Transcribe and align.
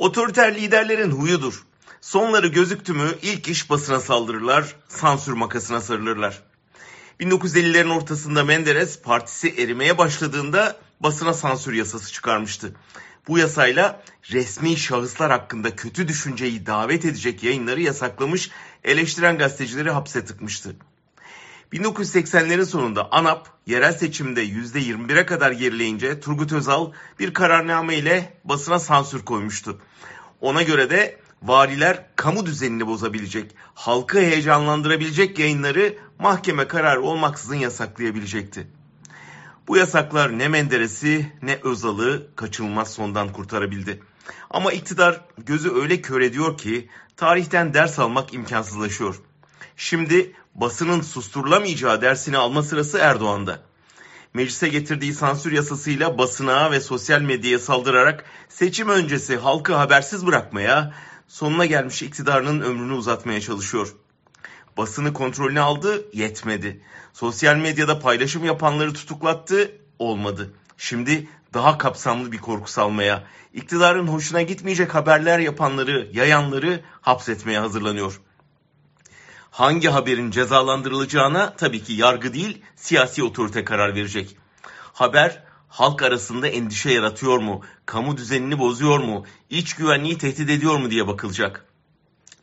Otoriter 0.00 0.54
liderlerin 0.54 1.10
huyudur. 1.10 1.62
Sonları 2.00 2.46
gözüktü 2.46 2.92
mü 2.92 3.08
ilk 3.22 3.48
iş 3.48 3.70
basına 3.70 4.00
saldırırlar, 4.00 4.76
sansür 4.88 5.32
makasına 5.32 5.80
sarılırlar. 5.80 6.42
1950'lerin 7.20 7.96
ortasında 7.96 8.44
Menderes 8.44 9.02
partisi 9.02 9.54
erimeye 9.58 9.98
başladığında 9.98 10.76
basına 11.00 11.34
sansür 11.34 11.72
yasası 11.72 12.12
çıkarmıştı. 12.12 12.72
Bu 13.28 13.38
yasayla 13.38 14.02
resmi 14.30 14.76
şahıslar 14.76 15.30
hakkında 15.30 15.76
kötü 15.76 16.08
düşünceyi 16.08 16.66
davet 16.66 17.04
edecek 17.04 17.42
yayınları 17.42 17.80
yasaklamış, 17.80 18.50
eleştiren 18.84 19.38
gazetecileri 19.38 19.90
hapse 19.90 20.24
tıkmıştı. 20.24 20.76
1980'lerin 21.72 22.64
sonunda 22.64 23.12
ANAP 23.12 23.48
yerel 23.66 23.92
seçimde 23.92 24.44
%21'e 24.44 25.26
kadar 25.26 25.50
gerileyince 25.52 26.20
Turgut 26.20 26.52
Özal 26.52 26.92
bir 27.18 27.34
kararname 27.34 27.96
ile 27.96 28.40
basına 28.44 28.78
sansür 28.78 29.24
koymuştu. 29.24 29.78
Ona 30.40 30.62
göre 30.62 30.90
de 30.90 31.20
valiler 31.42 32.06
kamu 32.16 32.46
düzenini 32.46 32.86
bozabilecek, 32.86 33.54
halkı 33.74 34.18
heyecanlandırabilecek 34.18 35.38
yayınları 35.38 35.94
mahkeme 36.18 36.68
kararı 36.68 37.02
olmaksızın 37.02 37.54
yasaklayabilecekti. 37.54 38.66
Bu 39.68 39.76
yasaklar 39.76 40.38
ne 40.38 40.48
Menderes'i 40.48 41.32
ne 41.42 41.58
Özal'ı 41.62 42.26
kaçınılmaz 42.36 42.92
sondan 42.92 43.32
kurtarabildi. 43.32 44.02
Ama 44.50 44.72
iktidar 44.72 45.20
gözü 45.38 45.74
öyle 45.74 46.02
kör 46.02 46.20
ediyor 46.20 46.58
ki 46.58 46.88
tarihten 47.16 47.74
ders 47.74 47.98
almak 47.98 48.34
imkansızlaşıyor. 48.34 49.20
Şimdi 49.76 50.32
basının 50.54 51.00
susturulamayacağı 51.00 52.02
dersini 52.02 52.36
alma 52.36 52.62
sırası 52.62 52.98
Erdoğan'da. 52.98 53.62
Meclise 54.34 54.68
getirdiği 54.68 55.14
sansür 55.14 55.52
yasasıyla 55.52 56.18
basına 56.18 56.70
ve 56.70 56.80
sosyal 56.80 57.20
medyaya 57.20 57.58
saldırarak 57.58 58.24
seçim 58.48 58.88
öncesi 58.88 59.36
halkı 59.36 59.74
habersiz 59.74 60.26
bırakmaya, 60.26 60.94
sonuna 61.28 61.66
gelmiş 61.66 62.02
iktidarının 62.02 62.60
ömrünü 62.60 62.92
uzatmaya 62.92 63.40
çalışıyor. 63.40 63.94
Basını 64.76 65.12
kontrolüne 65.12 65.60
aldı, 65.60 66.04
yetmedi. 66.12 66.82
Sosyal 67.12 67.56
medyada 67.56 67.98
paylaşım 67.98 68.44
yapanları 68.44 68.92
tutuklattı, 68.92 69.72
olmadı. 69.98 70.54
Şimdi 70.76 71.28
daha 71.54 71.78
kapsamlı 71.78 72.32
bir 72.32 72.38
korku 72.38 72.70
salmaya, 72.70 73.24
iktidarın 73.54 74.06
hoşuna 74.06 74.42
gitmeyecek 74.42 74.94
haberler 74.94 75.38
yapanları, 75.38 76.08
yayanları 76.12 76.80
hapsetmeye 77.00 77.58
hazırlanıyor. 77.58 78.20
Hangi 79.50 79.88
haberin 79.88 80.30
cezalandırılacağına 80.30 81.56
tabii 81.56 81.82
ki 81.82 81.92
yargı 81.92 82.34
değil, 82.34 82.62
siyasi 82.76 83.22
otorite 83.22 83.64
karar 83.64 83.94
verecek. 83.94 84.36
Haber 84.92 85.42
halk 85.68 86.02
arasında 86.02 86.48
endişe 86.48 86.90
yaratıyor 86.90 87.38
mu, 87.38 87.62
kamu 87.86 88.16
düzenini 88.16 88.58
bozuyor 88.58 88.98
mu, 88.98 89.26
iç 89.50 89.74
güvenliği 89.74 90.18
tehdit 90.18 90.50
ediyor 90.50 90.78
mu 90.78 90.90
diye 90.90 91.06
bakılacak. 91.06 91.66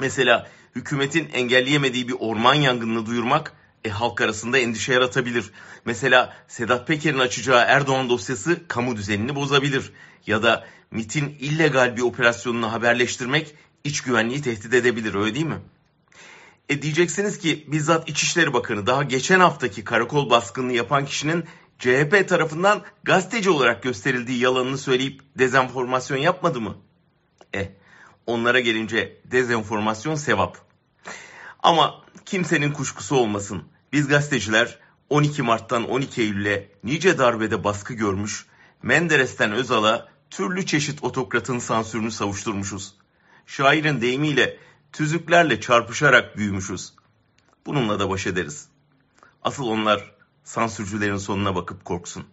Mesela 0.00 0.48
hükümetin 0.74 1.28
engelleyemediği 1.32 2.08
bir 2.08 2.16
orman 2.18 2.54
yangınını 2.54 3.06
duyurmak 3.06 3.52
e, 3.84 3.90
halk 3.90 4.20
arasında 4.20 4.58
endişe 4.58 4.92
yaratabilir. 4.92 5.50
Mesela 5.84 6.36
Sedat 6.48 6.86
Peker'in 6.86 7.18
açacağı 7.18 7.64
Erdoğan 7.66 8.08
dosyası 8.08 8.68
kamu 8.68 8.96
düzenini 8.96 9.34
bozabilir. 9.34 9.92
Ya 10.26 10.42
da 10.42 10.66
MIT'in 10.90 11.36
illegal 11.40 11.96
bir 11.96 12.02
operasyonunu 12.02 12.72
haberleştirmek 12.72 13.54
iç 13.84 14.00
güvenliği 14.00 14.42
tehdit 14.42 14.74
edebilir 14.74 15.14
öyle 15.14 15.34
değil 15.34 15.46
mi? 15.46 15.60
E 16.68 16.82
diyeceksiniz 16.82 17.38
ki 17.38 17.64
bizzat 17.68 18.08
İçişleri 18.08 18.52
Bakanı 18.52 18.86
daha 18.86 19.02
geçen 19.02 19.40
haftaki 19.40 19.84
karakol 19.84 20.30
baskınını 20.30 20.72
yapan 20.72 21.06
kişinin 21.06 21.44
CHP 21.78 22.28
tarafından 22.28 22.82
gazeteci 23.02 23.50
olarak 23.50 23.82
gösterildiği 23.82 24.38
yalanını 24.38 24.78
söyleyip 24.78 25.22
dezenformasyon 25.38 26.18
yapmadı 26.18 26.60
mı? 26.60 26.76
E 27.54 27.72
onlara 28.26 28.60
gelince 28.60 29.20
dezenformasyon 29.24 30.14
sevap. 30.14 30.58
Ama 31.62 32.02
kimsenin 32.24 32.72
kuşkusu 32.72 33.16
olmasın. 33.16 33.62
Biz 33.92 34.08
gazeteciler 34.08 34.78
12 35.10 35.42
Mart'tan 35.42 35.90
12 35.90 36.22
Eylül'e 36.22 36.68
nice 36.84 37.18
darbede 37.18 37.64
baskı 37.64 37.94
görmüş, 37.94 38.46
Menderes'ten 38.82 39.52
Özal'a 39.52 40.08
türlü 40.30 40.66
çeşit 40.66 41.04
otokratın 41.04 41.58
sansürünü 41.58 42.10
savuşturmuşuz. 42.10 42.94
Şairin 43.46 44.00
deyimiyle 44.00 44.56
tüzüklerle 44.94 45.60
çarpışarak 45.60 46.36
büyümüşüz. 46.36 46.92
Bununla 47.66 48.00
da 48.00 48.10
baş 48.10 48.26
ederiz. 48.26 48.68
Asıl 49.42 49.66
onlar 49.66 50.14
sansürcülerin 50.44 51.16
sonuna 51.16 51.54
bakıp 51.54 51.84
korksun. 51.84 52.24